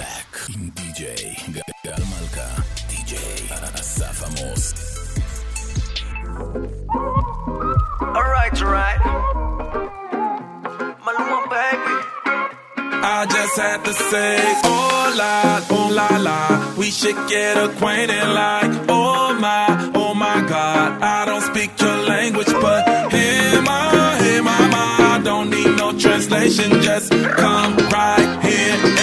[0.00, 0.32] Black,
[0.78, 1.04] DJ
[1.84, 2.48] Gal Malka,
[2.88, 3.16] DJ
[3.78, 4.64] Asaf Amos.
[8.00, 9.00] Alright, alright.
[11.04, 11.92] Maluma, baby.
[13.02, 18.72] I just had to say, oh la, oh la la, we should get acquainted like,
[18.88, 24.60] oh my, oh my God, I don't speak your language, but hey my, hey my,
[24.68, 28.99] my, I don't need no translation, just come right here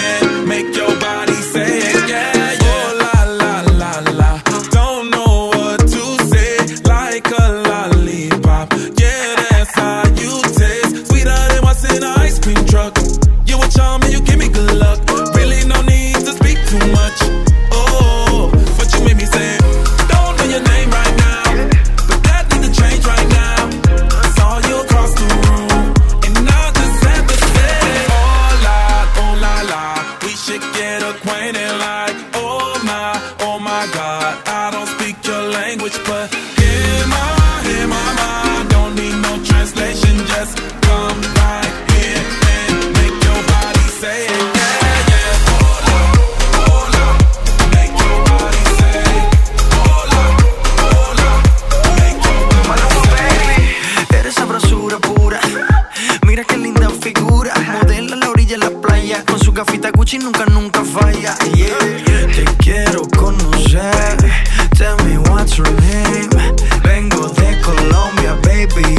[68.66, 68.97] baby,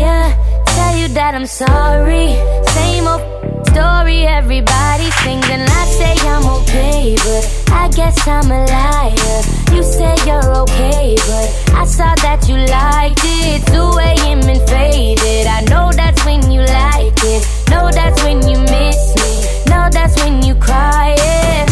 [0.00, 2.28] call tell you that I'm sorry.
[2.76, 3.22] Same old
[3.68, 9.40] story, everybody sings and I say I'm okay, but I guess I'm a liar.
[9.74, 13.66] You say you're okay, but I saw that you liked it.
[13.66, 13.74] 2
[14.08, 14.40] a.m.
[14.52, 15.46] and faded.
[15.46, 17.42] I know that's when you like it.
[17.70, 19.30] Know that's when you miss me.
[19.70, 21.14] Know that's when you cry.
[21.16, 21.66] Yeah.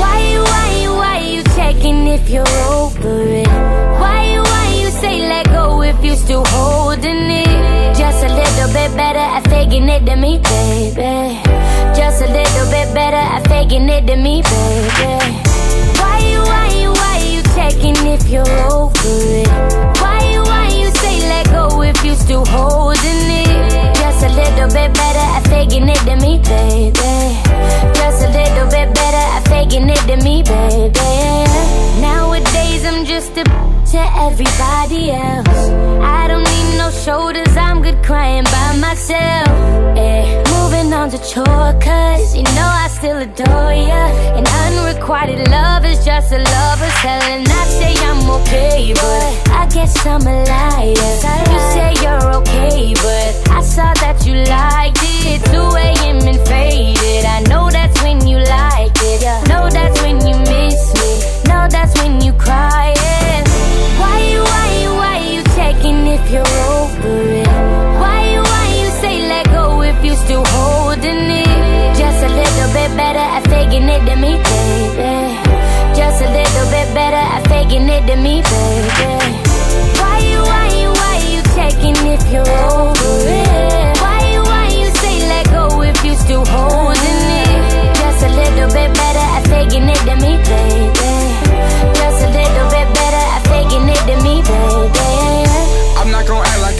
[0.00, 3.48] Why why why you checking if you're over it?
[4.00, 4.51] Why why
[5.02, 7.96] say let go if you still holding it?
[7.98, 11.42] Just a little bit better at faking it than me, baby.
[11.98, 15.12] Just a little bit better at faking it than me, baby.
[16.00, 19.48] Why you, why you, why you checking if you're over it?
[20.02, 23.94] Why you, why you say let go if you still holding it?
[24.02, 27.14] Just a little bit better at faking it than me, baby.
[27.98, 31.02] Just a little bit better at faking it than me, baby.
[32.42, 35.48] Nowadays I'm just a to everybody else.
[36.02, 39.48] I don't need no shoulders, I'm good crying by myself.
[39.96, 44.02] Eh, Moving on to chore, cause you know I still adore ya.
[44.36, 47.22] And unrequited love is just a lover's hell.
[47.22, 51.10] And I say I'm okay, but I guess I'm a liar.
[51.52, 55.44] You say you're okay, but I saw that you liked it.
[55.52, 56.18] 2 a.m.
[56.26, 57.24] and faded.
[57.24, 59.48] I know that's when you like it.
[59.48, 61.41] Know that's when you miss me.
[61.48, 62.94] Know that's when you cry.
[62.96, 63.44] yeah.
[64.00, 67.46] Why you, why you, why you checking if you're over it?
[68.02, 71.96] Why you, why you say let go if you still holding it?
[71.98, 75.14] Just a little bit better at faking it than me, baby.
[75.98, 79.12] Just a little bit better at faking it than me, baby.
[80.00, 83.51] Why you, why you, why you checking if you're over it?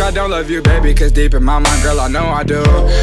[0.03, 0.93] I don't love you, baby.
[0.95, 2.61] Cause deep in my mind, girl, I know I do.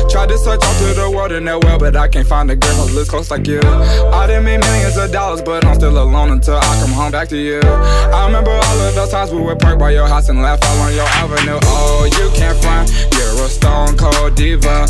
[0.10, 2.76] Tried to search all through the world and that but I can't find a girl
[2.76, 3.60] who looks close like you.
[3.60, 7.30] I done made millions of dollars, but I'm still alone until I come home back
[7.30, 7.62] to you.
[7.64, 10.80] I remember all of those times we would park by your house and laugh all
[10.82, 11.60] on your avenue.
[11.64, 14.86] Oh, you can't front, you're a stone cold diva.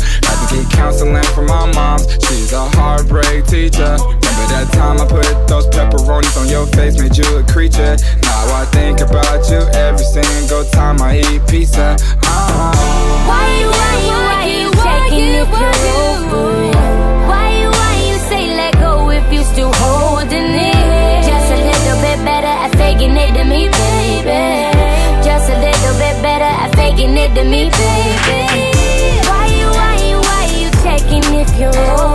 [0.50, 3.96] To get counseling from my mom, she's a heartbreak teacher.
[3.98, 7.96] Remember that time I put those pepperonis on your face, made you a creature.
[8.22, 11.96] Now I think about you every single time I eat pizza.
[12.22, 12.72] Uh-huh.
[13.28, 16.74] Why you, why you, why you checking if you're over it?
[17.30, 21.22] Why you, why you say let go if you still holding it?
[21.26, 24.42] Just a little bit better at faking it than me, baby.
[25.22, 28.79] Just a little bit better at faking it than me, baby.
[31.60, 32.09] Checking if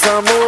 [0.00, 0.47] But I need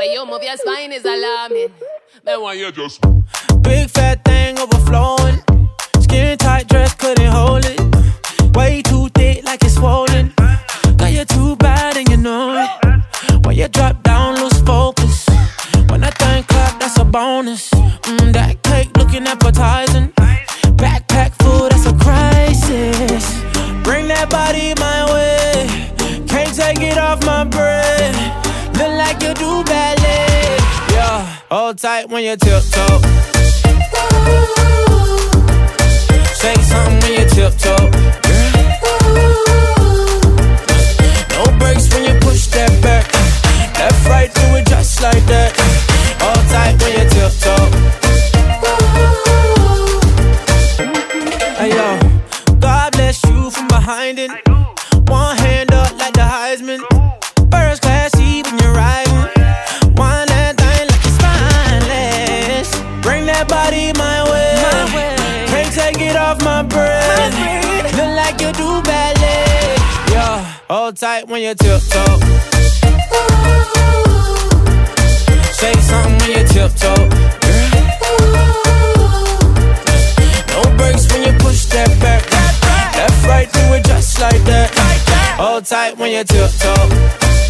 [0.00, 1.74] When you move your spine is alarming.
[2.24, 3.02] Man, why you just
[3.60, 5.42] Big fat thing overflowing.
[6.00, 7.78] Skin tight dress couldn't hold it.
[8.56, 10.32] Way too thick like it's swollen.
[10.96, 13.44] Got you're too bad and you know it.
[13.44, 15.28] When you drop down, lose focus.
[15.90, 17.68] When I think clap, that's a bonus.
[17.68, 20.14] Mm, that cake looking appetizing.
[20.80, 23.42] Backpack full, that's a crisis.
[23.84, 26.24] Bring that body my way.
[26.26, 28.14] Can't take it off my bread.
[28.78, 29.89] Look like you do ballet.
[31.50, 33.00] Hold tight when you tiptoe.
[36.32, 37.90] Say something when you tiptoe.
[41.34, 43.12] No brakes when you push that back.
[43.80, 45.52] Left, right, do it just like that.
[46.22, 47.66] Hold tight when you tiptoe.
[51.58, 51.98] Hey yo,
[52.60, 54.49] God bless you from behind it.
[71.00, 72.20] Tight when you tiptoe.
[75.50, 77.08] Say something when you tiptoe.
[80.52, 82.30] No brakes when you push that back.
[82.94, 84.70] Left, right, do it just like that.
[85.38, 87.49] Hold tight when you tiptoe.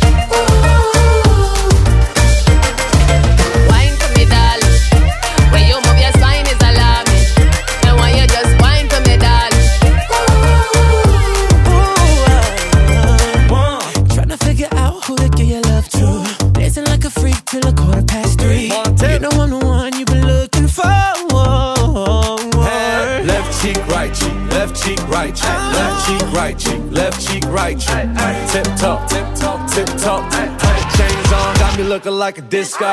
[32.30, 32.86] Like a disco.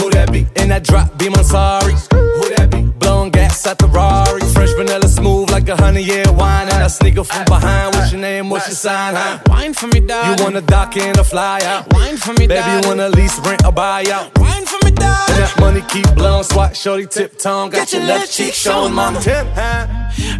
[0.00, 0.46] Who that be?
[0.56, 1.92] In that drop, be my sorry.
[1.92, 2.80] Who that be?
[3.04, 4.40] Blowing gas at the Rari.
[4.56, 6.68] Fresh vanilla smooth like a honey year wine.
[6.72, 7.94] And I sneak up from behind.
[7.94, 8.48] What's your name?
[8.48, 9.14] What's your sign?
[9.14, 9.40] Huh?
[9.48, 10.38] Wine for me, darling.
[10.38, 11.92] You wanna dock in or fly out?
[11.92, 14.26] Wine for me, Baby, you wanna lease, rent, or buy out?
[14.38, 17.68] Wine for me, And that money keep blowing, swat, shorty, tip tongue.
[17.68, 19.20] Got your left cheek showing, mama.
[19.20, 19.86] Tip, huh?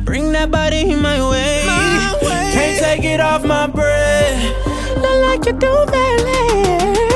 [0.05, 1.65] Bring that body in my way.
[2.55, 4.41] Can't take it off my breath.
[4.97, 7.08] Look like you do ballet.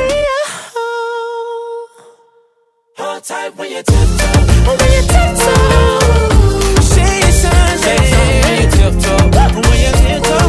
[3.22, 3.94] When you tiptoe.
[4.66, 5.54] When you tiptoe.
[8.34, 9.30] When you tiptoe.
[9.62, 10.42] When you tiptoe.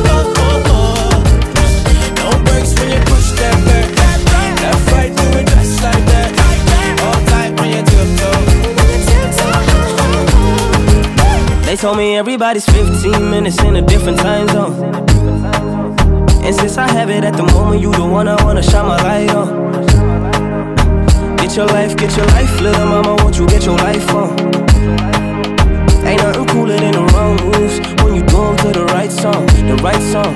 [2.17, 3.57] No brakes when you push that
[5.37, 6.29] it just like that.
[7.29, 8.41] Tight when you tiptoe.
[11.67, 14.73] They told me everybody's 15 minutes in a different time zone.
[16.43, 18.97] And since I have it at the moment, you the one I wanna shine my
[18.97, 19.92] light on.
[21.43, 25.62] Get your life, get your life, little mama, won't you get your life on?
[26.05, 29.45] Ain't nothing cooler than the wrong moves when you do 'em to the right song,
[29.67, 30.35] the right song.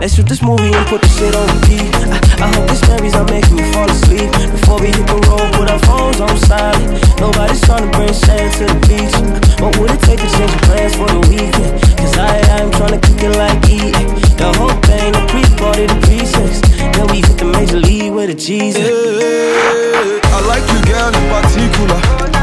[0.00, 1.90] Let's shoot this movie and put the shit on repeat.
[2.06, 4.30] I, I hope this memories are making me fall asleep.
[4.54, 6.86] Before we hit the road, put our phones on silent.
[7.18, 9.14] Nobody's trying to bring sand to the beach.
[9.60, 11.82] What would it take to change your plans for the weekend?
[11.98, 13.90] Cause I, I'm trying to kick it like E.
[14.38, 16.62] The whole thing, the pre-party, the pre-sex.
[16.94, 18.86] Then we hit the major league with a Jesus.
[18.86, 22.37] I like you, girl, in particular.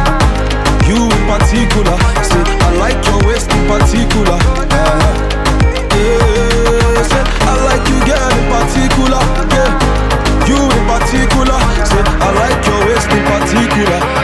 [0.96, 1.98] You in particular.
[2.24, 4.40] Say, I like your waist in particular.
[4.72, 5.12] Uh,
[5.92, 9.20] yeah, say, I like you, girl, in particular.
[9.52, 11.60] Yeah, you in particular.
[11.84, 14.15] Say, I like your waist in particular.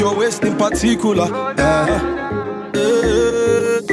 [0.00, 1.26] your waist in particular.
[1.28, 2.00] Yeah.
[2.74, 2.90] Yeah.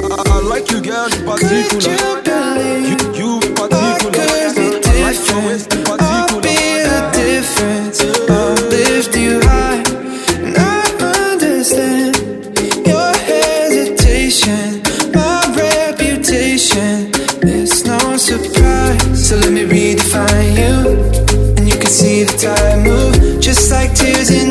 [0.10, 1.92] I, like you, girl, in particular.
[2.88, 4.16] You, you in particular.
[4.16, 4.80] Uh-huh.
[4.86, 5.98] I like your waist in particular.
[6.00, 7.12] I'll be the uh-huh.
[7.12, 8.00] difference.
[8.30, 9.84] I'll lift you high,
[10.46, 10.62] and I
[11.34, 12.16] understand
[12.88, 14.82] your hesitation,
[15.14, 17.12] my reputation.
[17.44, 19.28] It's no surprise.
[19.28, 20.78] So let me redefine you,
[21.58, 24.47] and you can see the time move, just like tears in.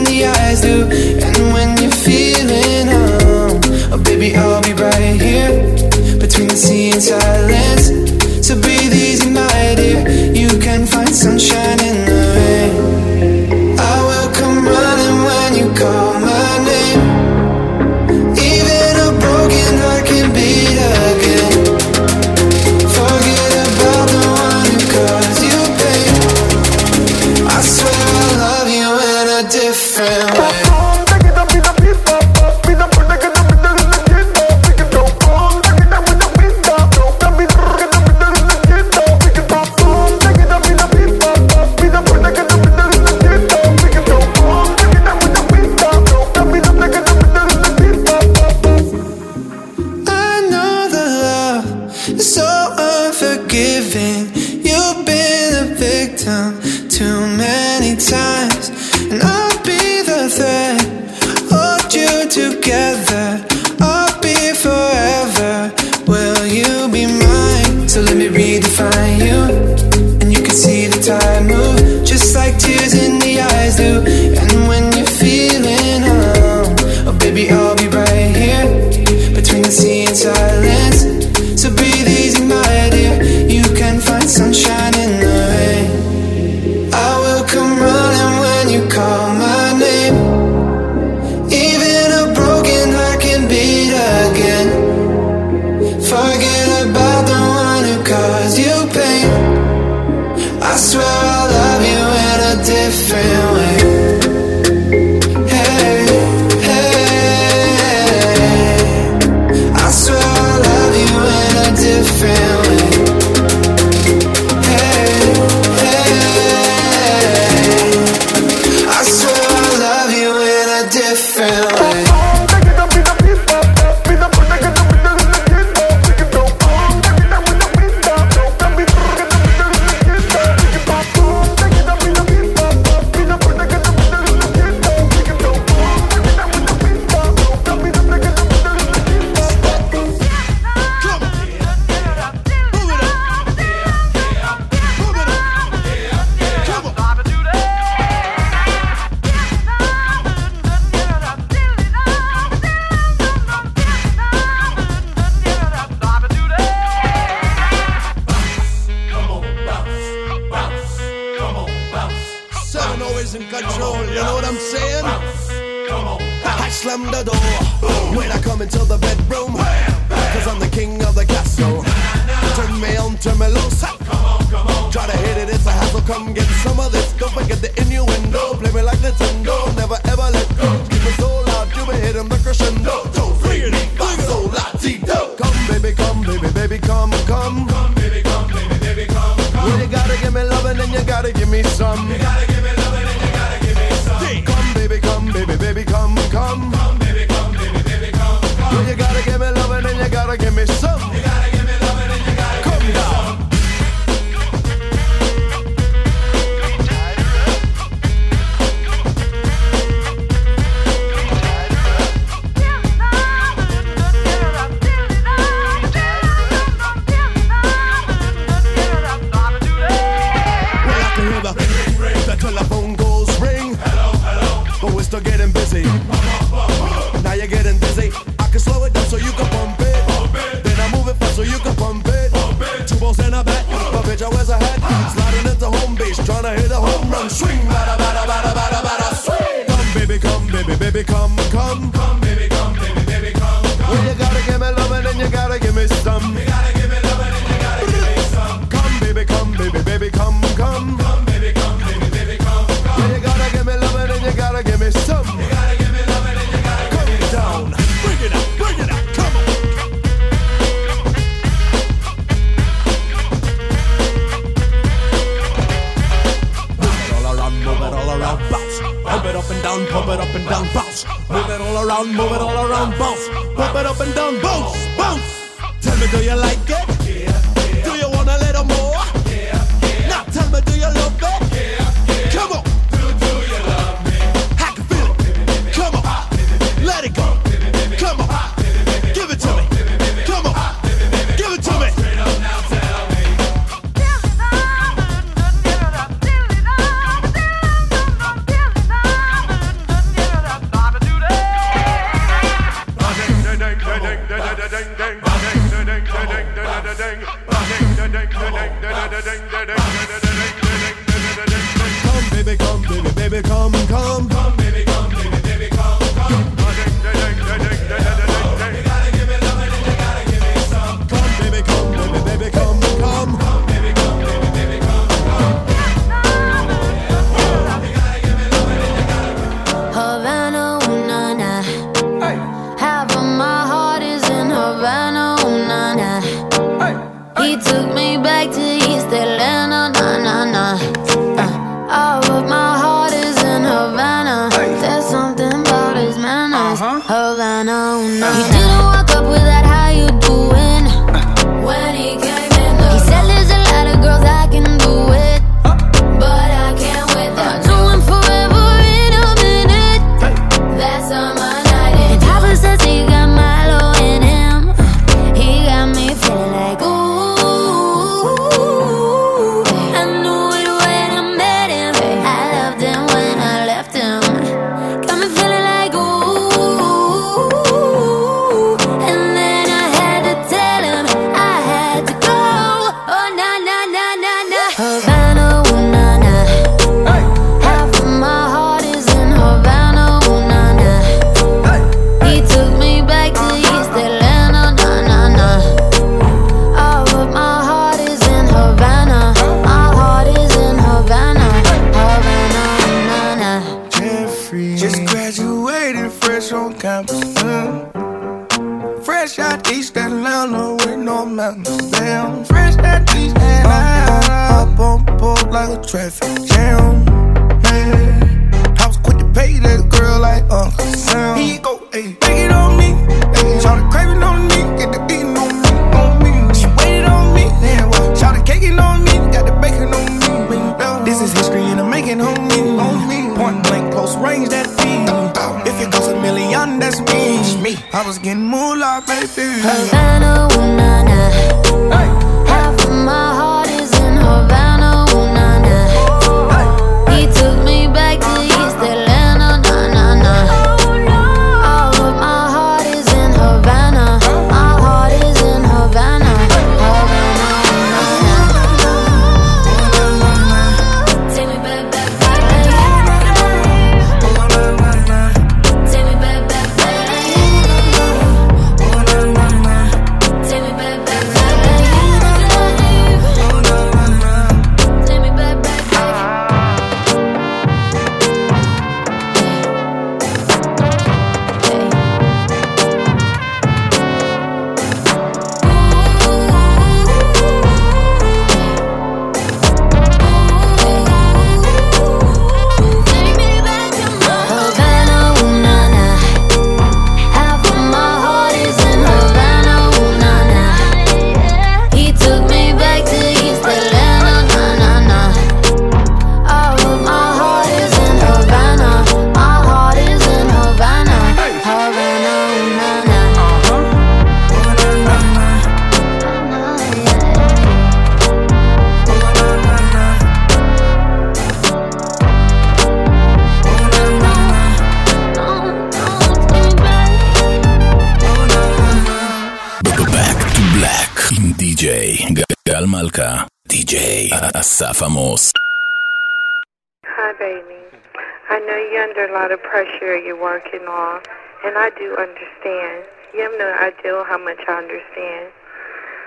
[540.56, 541.20] And all,
[541.66, 543.04] and I do understand.
[543.34, 545.52] You have no idea how much I understand,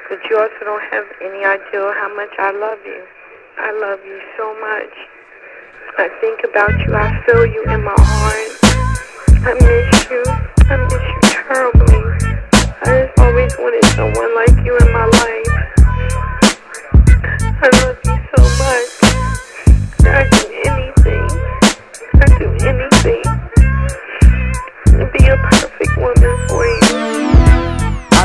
[0.08, 3.02] but you also don't have any idea how much I love you.
[3.58, 4.94] I love you so much.
[5.98, 6.94] I think about you.
[6.94, 8.54] I feel you in my heart.
[9.42, 10.24] I miss you.
[10.70, 12.06] I miss you terribly.
[12.86, 14.79] I just always wanted someone like you.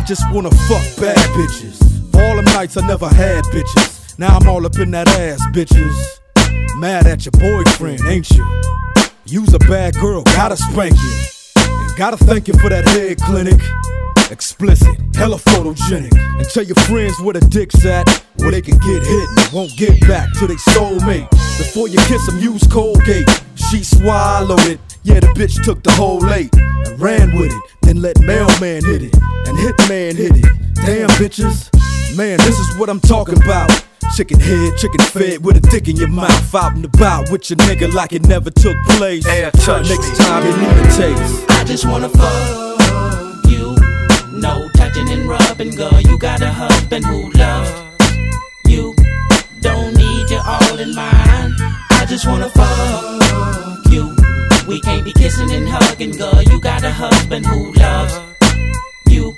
[0.05, 1.81] Just wanna fuck bad bitches.
[2.15, 4.19] All them nights I never had bitches.
[4.19, 6.21] Now I'm all up in that ass, bitches.
[6.79, 8.63] Mad at your boyfriend, ain't you?
[9.25, 11.23] You's a bad girl, gotta spank you.
[11.57, 13.61] And gotta thank you for that head clinic.
[14.31, 16.13] Explicit, hella photogenic.
[16.39, 19.77] And tell your friends where the dick's at, where they can get hit and won't
[19.77, 21.31] get back to their soulmate.
[21.59, 23.29] Before you kiss them, use Colgate.
[23.55, 24.81] She swallowed it.
[25.03, 27.63] Yeah, the bitch took the whole eight and ran with it.
[27.83, 29.15] Then let mailman hit it
[29.47, 30.47] and hitman hit it.
[30.75, 31.71] Damn bitches,
[32.17, 33.71] man, this is what I'm talking about.
[34.17, 36.55] Chicken head, chicken fed with a dick in your mouth.
[36.55, 39.25] Out and about with your nigga like it never took place.
[39.27, 41.51] Next time you need a taste.
[41.51, 43.34] I just wanna fuck.
[44.45, 45.99] No touching and rubbing, girl.
[46.03, 47.73] You got a husband who loves
[48.69, 48.95] you.
[49.63, 51.55] Don't need you all in mine.
[51.99, 54.15] I just wanna fuck you.
[54.69, 56.43] We can't be kissing and hugging, girl.
[56.43, 58.21] You got a husband who loves
[59.09, 59.35] you.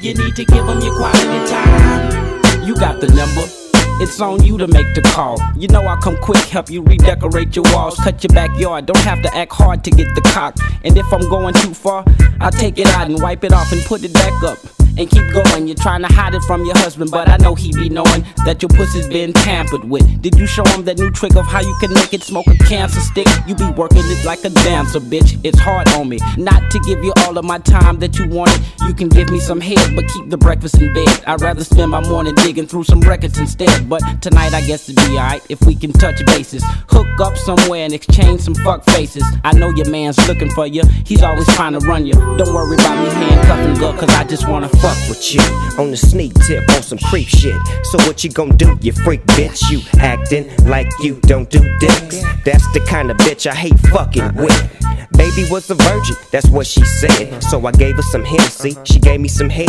[0.00, 2.64] You need to give him your quality time.
[2.64, 3.65] You got the number.
[3.98, 5.38] It's on you to make the call.
[5.56, 8.84] You know I'll come quick, help you redecorate your walls, cut your backyard.
[8.84, 10.54] Don't have to act hard to get the cock.
[10.84, 12.04] And if I'm going too far,
[12.40, 14.58] I'll take it out and wipe it off and put it back up.
[14.98, 17.70] And keep going, you're trying to hide it from your husband, but I know he
[17.72, 20.22] be knowing that your pussy's been tampered with.
[20.22, 22.56] Did you show him that new trick of how you can make it smoke a
[22.64, 23.26] cancer stick?
[23.46, 25.38] You be working it like a dancer, bitch.
[25.44, 26.18] It's hard on me.
[26.38, 28.58] Not to give you all of my time that you wanted.
[28.86, 31.24] You can give me some head, but keep the breakfast in bed.
[31.26, 33.90] I'd rather spend my morning digging through some records instead.
[33.90, 36.64] But tonight I guess it'd be alright if we can touch bases.
[36.88, 39.24] Hook up somewhere and exchange some fuck faces.
[39.44, 40.84] I know your man's looking for you.
[41.04, 42.14] He's always trying to run you.
[42.14, 45.40] Don't worry about me handcuffing girl, cause I just wanna fuck with you
[45.78, 47.60] on the sneak tip on some creep shit.
[47.86, 49.70] So what you gon' do, you freak bitch?
[49.70, 52.22] You acting like you don't do dicks.
[52.44, 54.85] That's the kind of bitch I hate fucking with.
[55.16, 57.42] Baby was a virgin, that's what she said.
[57.42, 59.68] So I gave her some Hennessy, she gave me some head.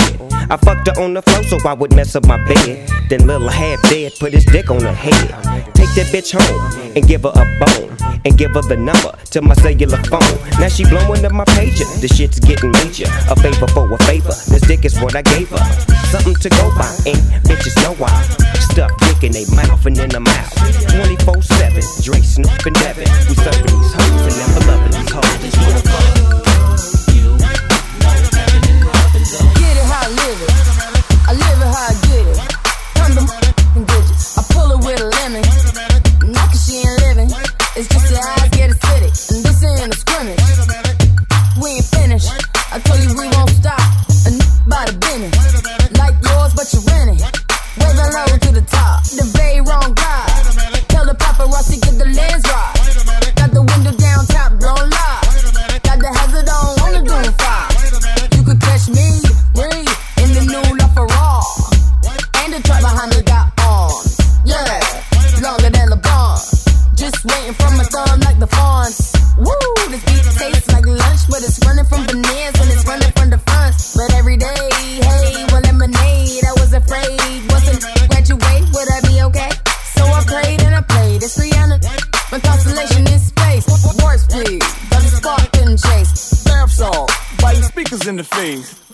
[0.50, 2.90] I fucked her on the floor so I would mess up my bed.
[3.10, 5.28] Then little half dead put his dick on her head.
[5.74, 7.98] Take that bitch home and give her a bone.
[8.26, 10.20] And give her the number to my cellular phone.
[10.60, 11.88] Now she blowing up my pager.
[12.02, 13.08] The shit's getting major.
[13.30, 14.36] A favor for a favor.
[14.52, 15.64] This dick is what I gave her.
[16.12, 18.12] Something to go by, and bitches know why.
[18.72, 20.52] Stuff dick in they mouth and in the mouth.
[20.92, 21.84] 24 7.
[22.04, 23.08] Dre, Snoop, and Devin.
[23.30, 25.37] We serving these hoes and never loving these hoes.
[25.38, 25.54] Get
[29.78, 30.52] it how I live it.
[31.28, 32.38] I live it how I get it.
[32.96, 34.38] Come the f***ing digits.
[34.38, 35.44] I pull it with a lemon.
[36.34, 37.30] Not cause she ain't living.
[37.76, 39.47] It's just the eyes get acidic.
[88.56, 88.87] Speakers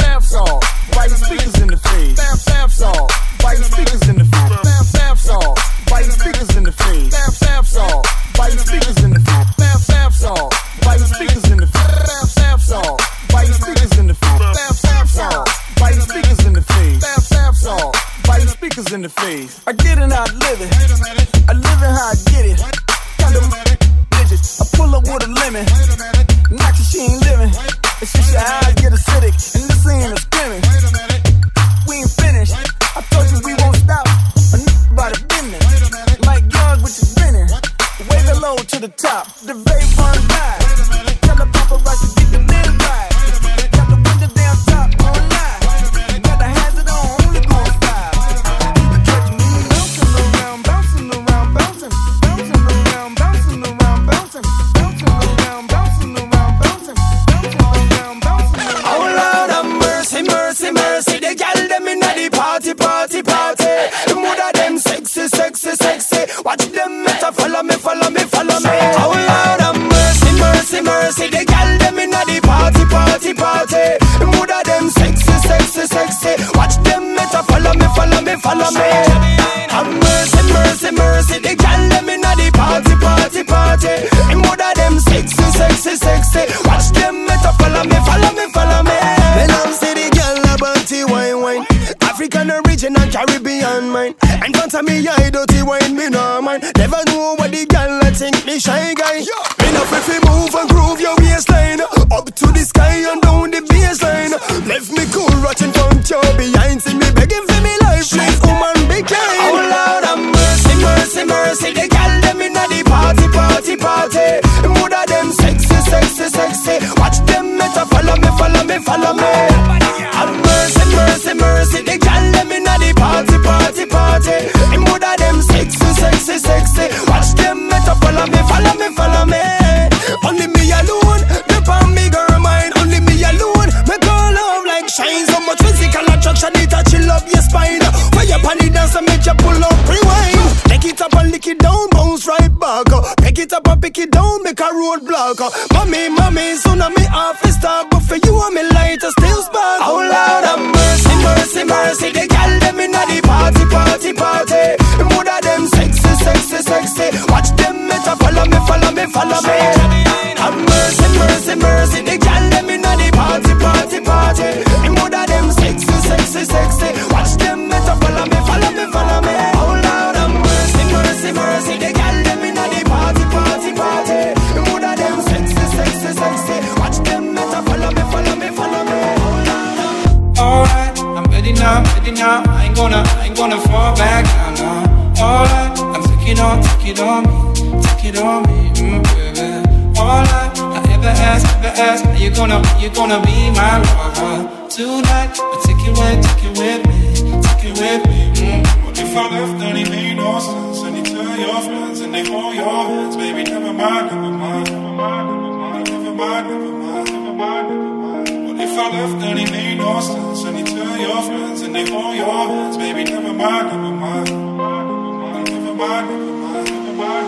[201.73, 203.43] friends and they hold your hands, baby.
[203.43, 208.47] Never mind, never mind, never mind, never mind, never mind, never mind, never mind.
[208.47, 210.43] What if I left and it made no sense?
[210.43, 213.03] And you tell your friends and they hold your hands, baby.
[213.03, 217.27] Never mind, never mind, never mind, never mind, never mind.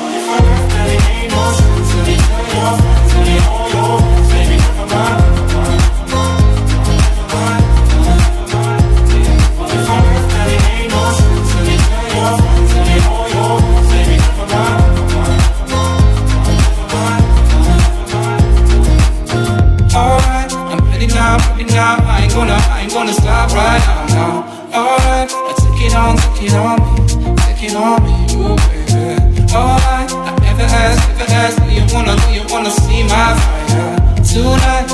[0.00, 1.90] What if I left and it made no sense?
[1.98, 4.56] And you tell your friends and they hold your hands, baby.
[4.56, 5.25] Never mind.
[23.06, 24.34] Gonna stop right now, now.
[24.74, 29.42] Alright, I take it on, take it on me, take it on me, ooh baby.
[29.54, 33.96] Alright, I ever ask, ever ask, do you wanna, do you wanna see my fire
[34.24, 34.85] tonight?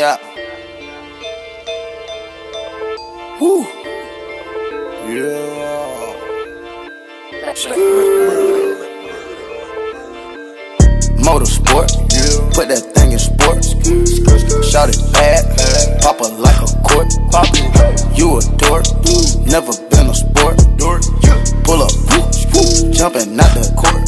[0.00, 0.16] Yeah.
[3.38, 3.66] Woo.
[5.04, 6.16] Yeah.
[11.20, 11.90] Motorsport.
[12.54, 13.76] Put that thing in sports.
[14.72, 15.44] Shout it bad.
[16.00, 17.12] Pop it like a court.
[18.16, 18.86] You a dork.
[19.44, 20.56] Never been a sport.
[21.64, 21.92] Pull up.
[22.90, 23.99] Jumping out the court.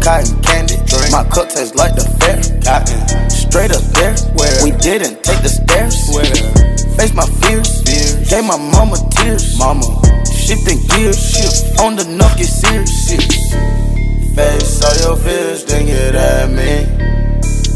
[0.00, 0.76] Cotton candy.
[1.10, 2.38] My cup tastes like the fair.
[2.62, 3.00] Cotton.
[3.30, 4.14] Straight up there.
[4.36, 4.64] Where?
[4.64, 5.96] We didn't take the stairs.
[6.14, 6.24] Where?
[6.96, 7.82] Face my fears.
[8.28, 9.58] Gave my mama tears.
[9.58, 9.86] Mama.
[10.26, 11.18] Shifting gears.
[11.80, 13.52] On the knuck, get serious.
[14.34, 16.86] Face all your fears, then get at me.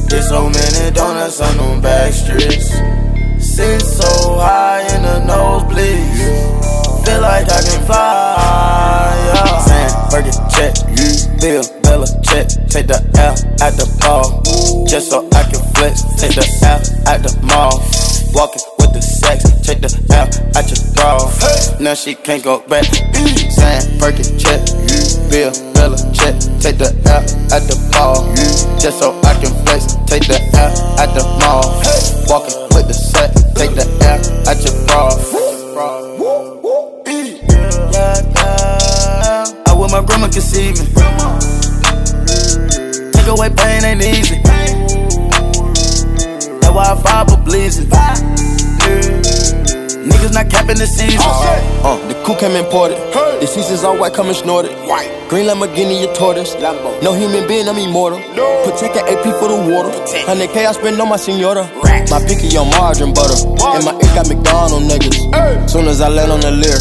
[0.08, 2.70] There's so many donuts on them back streets.
[3.44, 6.51] Sit so high in the nosebleeds.
[7.22, 9.14] Feel like I can fly.
[9.30, 9.58] Yeah.
[9.62, 10.74] Saying, Burger check.
[11.38, 12.50] Bill, Bella check.
[12.66, 14.42] Take the L at the ball.
[14.90, 16.02] Just so I can flex.
[16.18, 17.78] Take the L at the mall.
[18.34, 19.44] Walking with the sex.
[19.62, 20.26] Take the L
[20.58, 21.22] at your bra.
[21.78, 22.90] now she can't go back.
[22.90, 24.58] Sam Perkin check,
[25.30, 26.34] Bill Bella check.
[26.58, 27.22] Take the L
[27.54, 28.18] at the ball,
[28.82, 29.94] just so I can flex.
[30.10, 31.70] Take the L at the mall,
[32.26, 33.30] walking with the set.
[33.54, 34.18] Take the L
[34.50, 36.21] at your bra.
[39.92, 40.86] My grandma could see me.
[43.12, 44.40] Take away pain ain't easy.
[46.60, 47.88] That's why I fight for blazing.
[50.08, 51.20] Niggas not capping the season.
[51.20, 52.96] Uh, the coupe came imported.
[53.40, 54.72] The seasons all white, coming snorted.
[54.88, 55.21] White.
[55.32, 56.54] Green Lamborghini, a tortoise.
[56.56, 57.02] Lambo.
[57.02, 58.18] No human being, I'm immortal.
[58.36, 58.68] No.
[58.68, 59.88] Protect an AP for the water.
[60.28, 61.64] 100K I spend on my senora.
[62.10, 63.40] My picky on margarine butter.
[63.48, 65.70] And my ink got McDonald niggas.
[65.70, 66.76] Soon as I land on the Lear,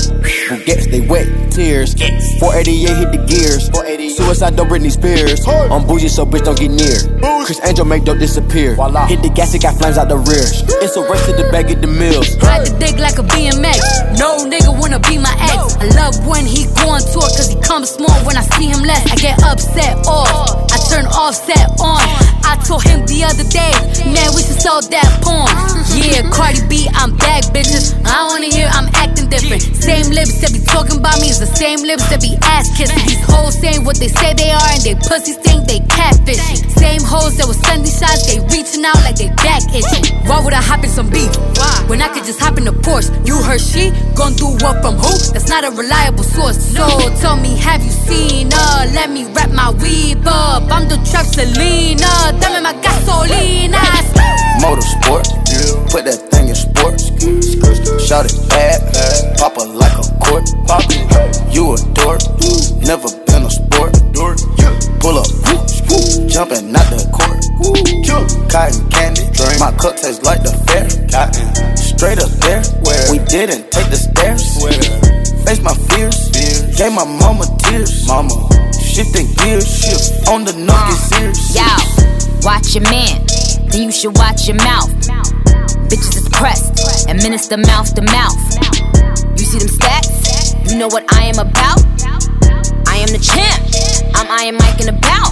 [0.49, 1.95] who gets they wet tears.
[2.39, 3.71] 488 hit the gears.
[4.17, 5.47] Suicide don't Britney Spears.
[5.47, 6.99] I'm bougie, so bitch don't get near.
[7.45, 8.75] Criss Angel make dope disappear.
[9.07, 10.43] Hit the gas, it got flames out the rear.
[10.83, 12.35] It's a race to the bag of the mills.
[12.43, 14.19] Ride the dick like a BMX.
[14.19, 15.79] No nigga wanna be my ex.
[15.79, 18.81] I love when he go on tour, cause he comes small when I see him
[18.83, 19.03] less.
[19.11, 20.71] I get upset off.
[20.71, 22.01] I turn offset on.
[22.43, 23.71] I told him the other day,
[24.11, 25.47] man, we should sell that porn.
[25.95, 27.95] Yeah, Cardi B, I'm back, bitches.
[28.03, 29.61] I wanna hear I'm acting different.
[29.75, 32.99] Same lips that be talking about me is the same lips that be ass kissing.
[33.07, 36.41] These hoes saying what they say they are, and they pussies think they catfish.
[36.75, 40.03] Same hoes that was sending shots, they reaching out like they back itching.
[40.27, 41.31] Why would I hop in some beef?
[41.87, 43.11] When I could just hop in a Porsche.
[43.27, 45.13] You heard she gon' do what from who?
[45.31, 46.57] That's not a reliable source.
[46.75, 46.83] So
[47.19, 48.93] tell me, have you seen her?
[48.93, 50.63] Let me wrap my weave up.
[50.71, 52.31] I'm the trap Selena.
[52.39, 53.81] Dame my gasolina.
[54.61, 55.25] Motorsport,
[55.89, 57.09] put that thing in sports.
[58.05, 58.79] Shout it bad,
[59.37, 60.45] pop her like a court.
[61.51, 62.21] You a dork,
[62.85, 63.97] never been a sport.
[65.01, 65.27] Pull up,
[66.29, 67.41] jumping out the court.
[68.51, 69.25] Cotton candy,
[69.59, 70.85] my cup tastes like the fair.
[71.75, 72.61] Straight up there,
[73.09, 74.45] we didn't take the stairs.
[75.45, 76.29] Face my fears,
[76.77, 78.07] gave my mama tears.
[78.07, 78.35] Mama,
[78.73, 81.55] shifting gears, shift on the nugget serious.
[81.55, 81.63] Yo,
[82.43, 83.25] watch your man,
[83.69, 84.91] then you should watch your mouth.
[85.87, 88.39] Bitches is pressed, and administer mouth to mouth.
[89.37, 90.69] You see them stats?
[90.69, 91.83] You know what I am about?
[92.87, 93.61] I am the champ.
[94.15, 95.31] I'm Iron Mike and about.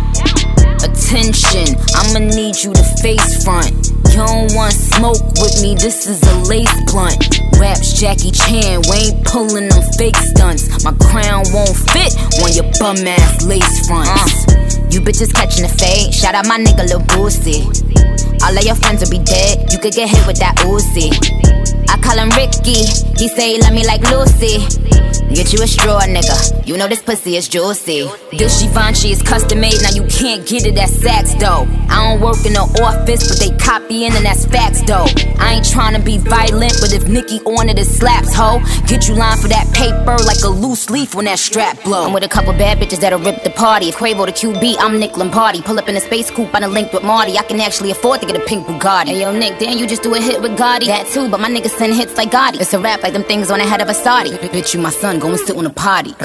[0.84, 3.99] Attention, I'ma need you to face front.
[4.20, 7.40] Don't want smoke with me, this is a lace blunt.
[7.58, 10.84] Raps Jackie Chan, we ain't pulling them fake stunts.
[10.84, 12.12] My crown won't fit
[12.44, 14.12] on your bum ass lace fronts.
[14.12, 14.88] Uh.
[14.92, 17.64] You bitches catching the fade, shout out my nigga Lil Boosie.
[18.44, 21.16] All of your friends will be dead, you could get hit with that Uzi.
[21.88, 22.84] I call him Ricky,
[23.16, 24.89] he say he love me like Lucy.
[25.34, 26.68] Get you a straw, nigga.
[26.68, 28.10] You know this pussy is juicy.
[28.32, 31.68] This Givenchy is custom made, now you can't get it at Saks though.
[31.89, 35.08] I don't work in the office, but they copying and that's facts though.
[35.39, 38.62] I ain't trying to be violent, but if Nicki on it, it slaps, ho.
[38.88, 42.06] Get you lined for that paper like a loose leaf when that strap blow.
[42.06, 43.89] I'm with a couple bad bitches that'll rip the party.
[43.89, 45.62] If Quavo the QB, I'm Nick Lombardi.
[45.62, 47.38] Pull up in a space coupe, I done linked with Marty.
[47.38, 49.08] I can actually afford to get a pink Bugatti.
[49.08, 50.86] Hey yo, Nick, then you just do a hit with Gotti.
[50.86, 52.62] That too, but my niggas send hits like Gotti.
[52.62, 54.32] It's a rap like them things on the head of a Saudi.
[54.32, 56.16] Bitch, you my son, go and sit on a potty.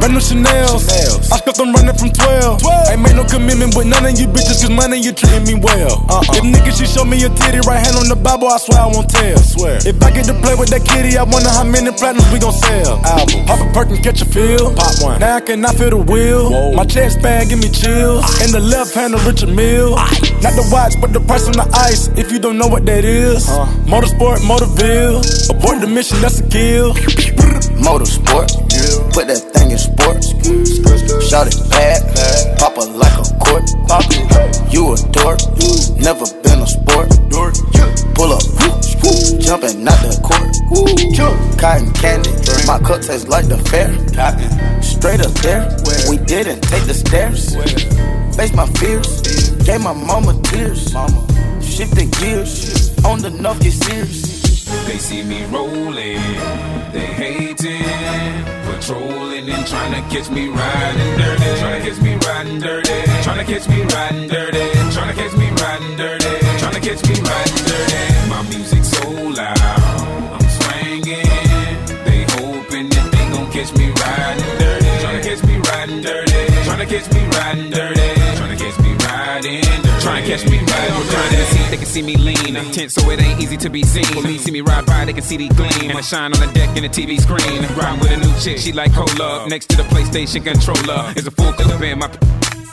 [0.00, 0.88] Random Chanel's.
[1.32, 2.62] I got them running from 12.
[2.90, 6.04] Ain't made no commitment with none of you bitches, cause money you treating me well.
[6.08, 6.36] Uh-uh.
[6.38, 8.86] If niggas she show me a titty, right hand on the Bible, I swear I
[8.86, 9.36] won't tell.
[9.38, 9.78] Swear.
[9.82, 12.52] If I get to play with that kitty, I wonder how many platinums we gon'
[12.52, 13.02] sell.
[13.04, 13.46] Album.
[13.46, 14.74] Pop a perk and catch a feel.
[14.74, 15.20] Pop one.
[15.20, 16.74] Now I cannot feel the wheel.
[16.74, 18.22] My chest bag give me chills.
[18.44, 19.96] In the left hand of Richard Mille.
[20.44, 22.08] Not the watch, but the price on the ice.
[22.16, 23.48] If you don't know what that is.
[23.48, 23.66] Uh.
[23.86, 25.24] Motorsport, Motorville.
[25.50, 26.94] Abort the mission, that's a kill.
[28.06, 28.48] Motorsport,
[29.12, 30.30] put that thing in sports.
[31.28, 33.66] Shout it bad, pop her like a court.
[34.72, 35.40] You a dork,
[35.98, 37.10] never been a sport.
[38.14, 38.42] Pull up,
[39.42, 40.54] jumping out the court.
[41.58, 42.30] Cotton candy,
[42.66, 43.90] my cup tastes like the fair.
[44.82, 45.66] Straight up there,
[46.08, 47.56] we didn't take the stairs.
[48.36, 49.20] Face my fears,
[49.64, 50.94] gave my mama tears.
[51.60, 54.35] Shifting gears, on the nuff get serious.
[54.86, 56.22] They see me rolling,
[56.92, 57.82] they hating,
[58.64, 63.44] patrolling and trying to catch me riding dirty, trying to catch me riding dirty, trying
[63.44, 64.64] to catch me riding dirty,
[64.94, 68.28] trying to catch me riding dirty, trying to catch me riding dirty.
[68.30, 71.26] My music so loud, I'm swinging.
[72.06, 76.62] They hoping that they gon' catch me riding dirty, trying to catch me riding dirty,
[76.64, 78.08] trying to catch me riding dirty,
[78.38, 79.86] trying to catch me riding dirty.
[80.06, 82.56] Trying to catch me riding, seat, they can see me lean.
[82.56, 84.04] I'm Tense, so it ain't easy to be seen.
[84.06, 85.96] Police see me ride by, they can see the gleam.
[85.96, 87.62] I shine on the deck in the TV screen.
[87.76, 89.46] Riding with a new chick, she like cola.
[89.48, 92.08] Next to the PlayStation controller is a full clip in my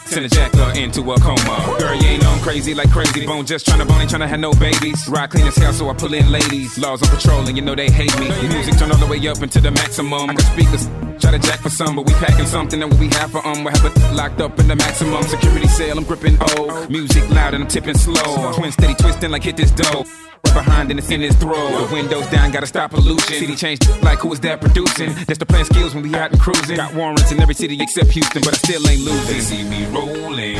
[0.05, 1.75] Send a jacker into a coma.
[1.79, 3.45] Girl, you ain't on crazy like Krayzie Bone.
[3.45, 5.07] Just tryna bone, ain't tryna have no babies.
[5.07, 6.77] Ride clean as hell, so I pull in ladies.
[6.77, 8.27] Laws on patrol, and you know they hate me.
[8.27, 10.29] The Music turn all the way up into the maximum.
[10.29, 10.87] I speakers.
[11.19, 13.63] Try to jack for some, but we packing something that we have for um.
[13.63, 15.97] We have it locked up in the maximum security cell.
[15.97, 16.85] I'm gripping O.
[16.89, 18.51] Music loud and I'm tipping slow.
[18.53, 20.05] Twin steady twisting like hit this dough.
[20.45, 21.87] Right behind and it's in his throat.
[21.87, 23.37] The windows down, gotta stop pollution.
[23.37, 25.13] City changed like who is that producing?
[25.25, 26.77] That's the plan skills when we out and cruising.
[26.77, 29.33] Got warrants in every city except Houston, but I still ain't losing.
[29.33, 30.55] They see me rolling,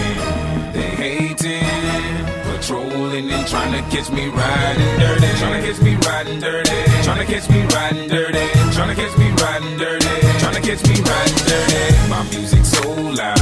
[0.73, 2.23] they hating,
[2.63, 5.27] patrolling and trying to catch me riding dirty.
[5.37, 7.03] Trying to catch me riding dirty.
[7.03, 8.45] Trying to catch me riding dirty.
[8.73, 10.07] Trying to catch me riding dirty.
[10.39, 12.09] Trying to catch me riding dirty.
[12.09, 13.39] My music so loud,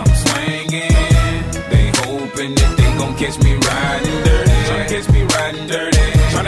[0.00, 0.96] I'm swinging.
[1.70, 4.07] They hoping that they gon' catch me riding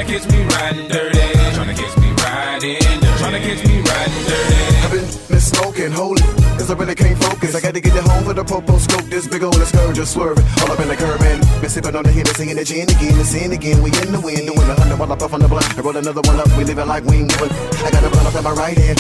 [0.06, 1.18] to catch me riding dirty.
[1.54, 3.06] Trying to catch me riding dirty.
[3.18, 4.60] Trying to catch me riding dirty.
[4.80, 6.22] I've been miss smoking, holy.
[6.56, 7.54] Cause I really can't focus.
[7.54, 9.04] I got to get it home for the popo scope.
[9.10, 10.44] This big old scourge just swerving.
[10.62, 13.14] All up in the curb and been sipping on the Hennessy singing the gin again
[13.14, 13.82] and sin again.
[13.82, 15.68] We in the wind, doing a hundred while I puff on the blunt.
[15.76, 17.32] I roll another one up, we living like we ain't.
[17.32, 18.98] I got a blunt up in my right hand.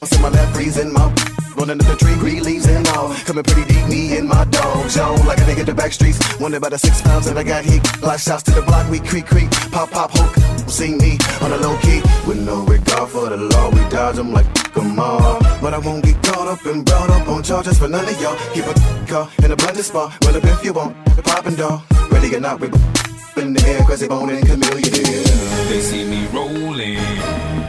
[0.00, 1.08] What's in my left, freezing my
[1.56, 3.14] Rolling up the tree, green leaves and all.
[3.26, 4.94] Coming pretty deep, me and my dog.
[4.94, 6.18] Yo, like a nigga the back streets.
[6.40, 7.82] Wonder about the six pounds that I got heat.
[8.00, 9.50] Block shots to the block, we creak, creak.
[9.70, 10.32] Pop, pop, hook.
[10.68, 12.00] See me on the low key.
[12.26, 15.42] With no regard for the law, we dodge them like come on.
[15.60, 18.36] But I won't get caught up and brought up on charges for none of y'all.
[18.54, 18.74] Keep a
[19.06, 20.16] car in a blended spot.
[20.22, 21.82] Well, up if you want, the poppin' dog.
[22.10, 22.68] Ready or not, we
[23.36, 24.92] in the air, they bone and chameleon.
[25.68, 26.96] They see me rolling,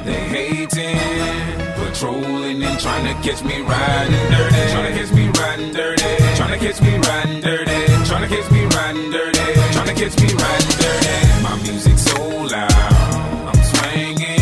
[0.05, 1.62] they hating,
[1.93, 4.71] patrolling and trying to catch me riding dirty.
[4.73, 6.03] Trying to catch me riding dirty.
[6.35, 8.05] Trying to catch me riding dirty.
[8.09, 9.39] Trying to catch me riding dirty.
[9.73, 11.43] Trying to catch me riding dirty.
[11.43, 12.17] My music so
[12.53, 12.71] loud,
[13.49, 14.41] I'm swinging.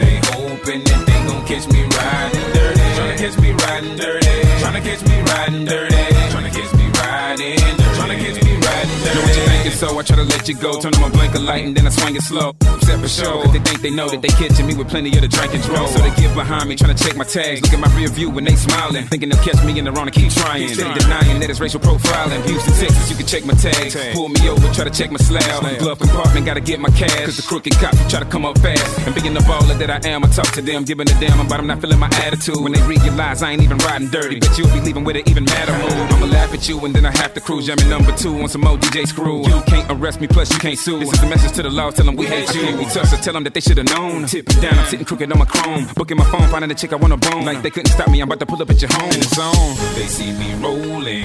[0.00, 2.86] They hoping that they gon' catch me riding dirty.
[2.96, 4.34] Trying to catch me riding dirty.
[4.58, 6.04] Trying to catch me riding dirty.
[6.32, 7.94] Trying to catch me riding dirty.
[7.94, 9.14] Trying to catch me riding dirty.
[9.14, 10.80] Know what you thinking, so I try let you go.
[10.80, 12.52] Turn on my blinker light and then I swing it slow.
[12.82, 13.42] Set for show.
[13.52, 15.62] They think they know that they catching me with plenty of the drink and.
[15.64, 17.62] So they get behind me, trying to check my tags.
[17.62, 19.04] Look at my rear view when they smiling.
[19.06, 20.68] Thinking they'll catch me in the wrong and keep trying.
[20.68, 22.44] Steady denying that it's racial profiling.
[22.46, 23.96] Houston, Texas, you can check my tags.
[24.14, 25.78] Pull me over, try to check my slab.
[25.78, 27.24] Glove compartment, gotta get my cash.
[27.24, 28.84] Cause the crooked cop try to come up fast.
[29.06, 31.60] And being the baller that I am, I talk to them, giving a damn about
[31.60, 32.60] I'm not feeling my attitude.
[32.60, 35.44] When they realize I ain't even riding dirty, but you'll be leaving with an even
[35.44, 36.12] madder mood.
[36.12, 37.66] I'ma laugh at you and then I have to cruise.
[37.66, 39.46] Jamming number two on some more DJ screw.
[39.46, 40.98] You can't arrest me, plus you can't sue.
[40.98, 42.76] This is a message to the law, tell them we hate you.
[42.76, 44.26] We tough, so tell them that they should've known.
[44.26, 45.86] Tip it down, I'm sitting crooked on my chrome.
[45.96, 47.44] Booking my phone, finding a chick I wanna bone.
[47.44, 49.10] Like they couldn't stop me, I'm about to pull up at your home.
[49.10, 49.94] In the zone.
[49.94, 51.24] They see me rolling,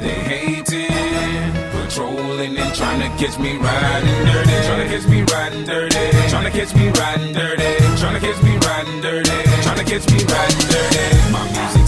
[0.00, 4.56] they hating, patrolling and trying to catch me riding dirty.
[4.66, 6.28] Trying to catch me riding dirty.
[6.28, 7.70] Trying to catch me riding dirty.
[8.00, 9.30] Trying to catch me riding dirty.
[9.62, 11.32] Trying to catch me riding dirty.
[11.32, 11.83] My music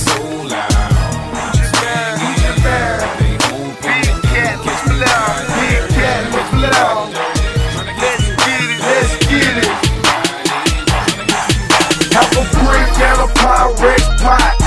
[13.47, 14.59] Pyrex pot.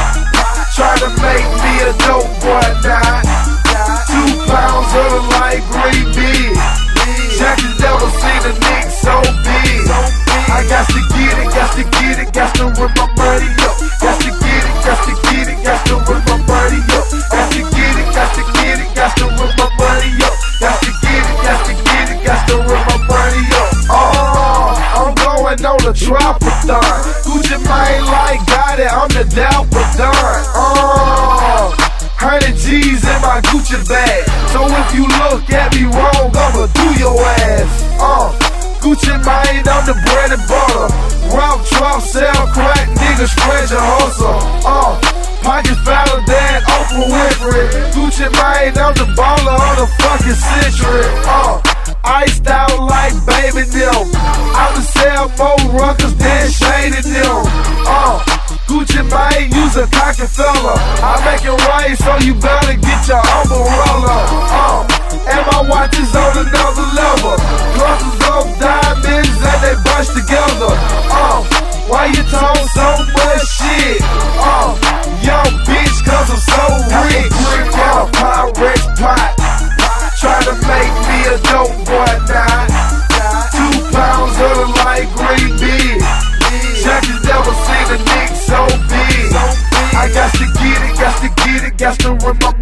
[0.71, 3.19] Try to make me a dope boy now.
[4.07, 6.55] Two pounds of the light green beer.
[7.36, 9.84] Jack never seen a nigga so big.
[10.47, 13.75] I got to get it, got to get it, got to rip my money up.
[13.99, 15.28] Got to get it, got to get it,
[39.89, 40.85] the bread and butter.
[41.33, 44.37] Rock, drop, sell crack, niggas spread your hustle.
[44.61, 44.93] Uh,
[45.41, 47.65] pockets fatter than Oprah Winfrey.
[47.97, 51.09] Gucci Mane, I'm the baller of the fucking century.
[51.25, 51.57] Uh,
[52.05, 54.13] iced out like baby them.
[54.53, 57.41] I would sell more ruckers than Shane and them.
[57.89, 58.21] Uh,
[58.69, 60.77] Gucci Mane, use a cocky fella.
[61.01, 64.17] I make it rain, so you better get your umbrella.
[64.53, 64.85] Uh,
[65.33, 67.37] and my watch is on another level.
[68.29, 68.78] Of diamonds and
[69.70, 70.74] they bunch together.
[71.13, 71.45] Uh,
[71.86, 74.01] why you talk so much shit?
[74.41, 74.74] Uh,
[75.22, 76.65] young bitch, cause I'm so
[77.05, 77.30] rich.
[77.78, 79.34] A Pyrex pot.
[80.17, 82.65] Try to make me a dope boy now.
[83.53, 86.01] Two pounds of the light green beer.
[86.82, 88.59] Jack has never seen a nigga so
[88.89, 89.30] big.
[89.93, 92.59] I got to get it, got to get it, got to run my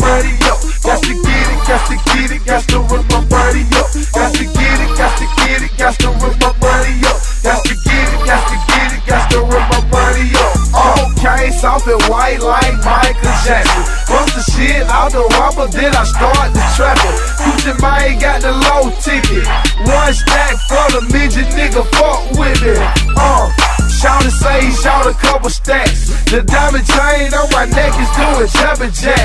[12.33, 13.83] and white like Michael Jackson.
[14.07, 17.13] Bust the shit out the rapper, then I start the trapper.
[17.39, 19.47] Gucci Mane got the low ticket.
[19.87, 22.79] One stack for the midget nigga, fuck with it.
[23.15, 23.51] Uh.
[23.97, 26.13] Shout to say he shot a couple stacks.
[26.29, 29.16] The diamond chain on my neck is doing jumping jacks.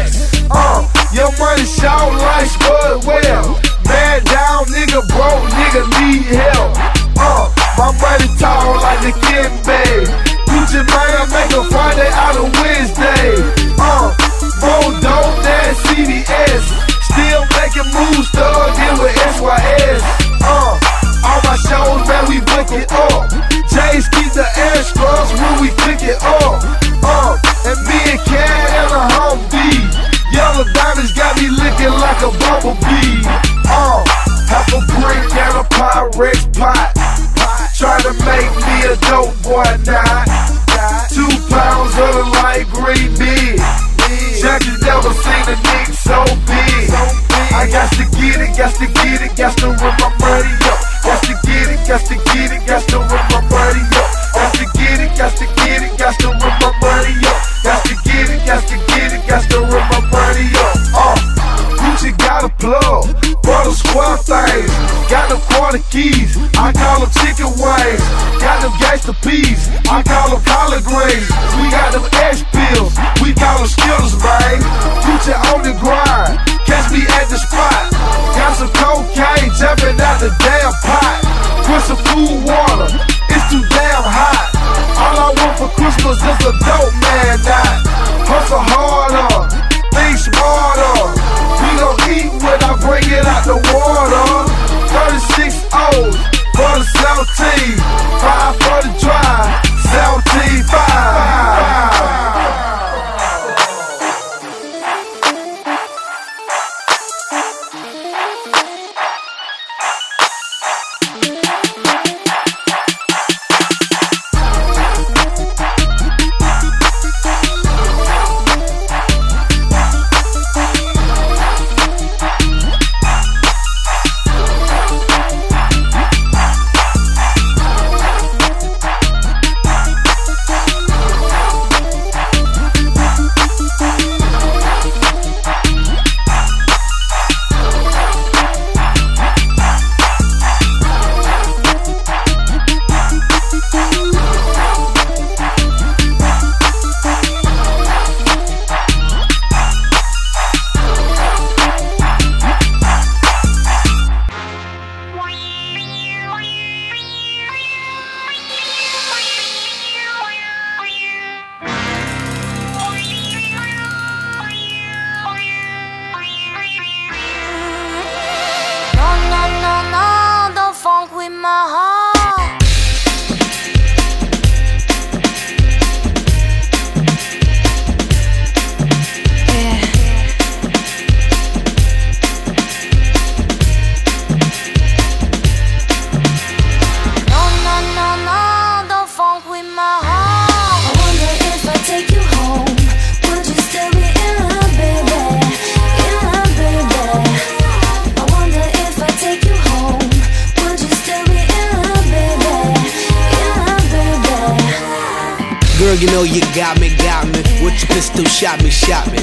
[206.02, 207.38] You know you got me, got me.
[207.62, 209.18] With your pistol, shot me, shot me.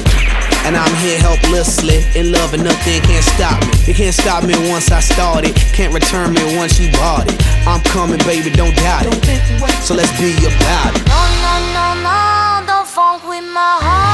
[0.64, 3.72] And I'm here helplessly, in love and nothing can't stop me.
[3.84, 7.36] You can't stop me once I started, can't return me once you bought it.
[7.68, 9.84] I'm coming, baby, don't doubt it.
[9.84, 11.04] So let's be about it.
[11.04, 14.09] No, no, no, no, don't funk with my heart.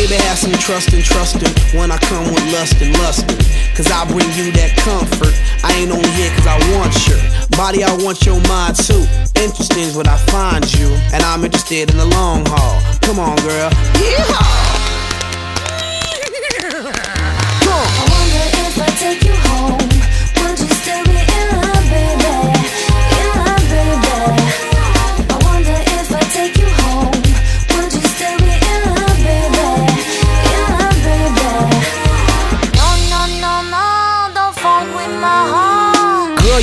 [0.00, 3.36] Baby, have some trust and trusting when I come with lust and lusting.
[3.76, 5.34] Cause I bring you that comfort.
[5.62, 7.20] I ain't only here cause I want your
[7.50, 9.04] body, I want your mind too.
[9.36, 12.80] Interesting is what I find you, and I'm interested in the long haul.
[13.02, 13.68] Come on, girl.
[14.00, 14.79] Yeehaw!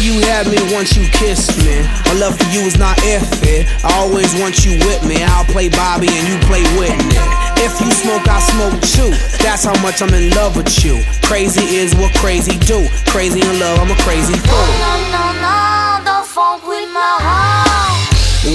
[0.08, 1.84] You had me once you kissed me.
[2.08, 3.68] My love for you is not if it.
[3.84, 5.22] I always want you with me.
[5.22, 7.20] I'll play Bobby and you play Whitney.
[7.60, 9.12] If you smoke, I smoke too.
[9.44, 11.04] That's how much I'm in love with you.
[11.24, 12.88] Crazy is what crazy do.
[13.12, 14.68] Crazy in love, I'm a crazy fool.
[14.80, 17.67] No, no, no, don't funk with my heart.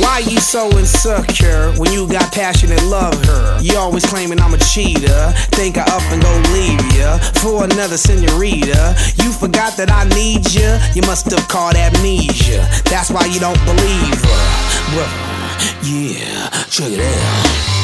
[0.01, 3.59] Why you so insecure when you got passion and love her?
[3.61, 5.33] You always claiming I'm a cheater.
[5.53, 8.95] Think I up and go leave ya for another senorita.
[9.23, 10.79] You forgot that I need ya.
[10.95, 12.67] You must have caught amnesia.
[12.85, 14.43] That's why you don't believe her.
[14.95, 15.33] Brother,
[15.83, 17.82] yeah, check it out.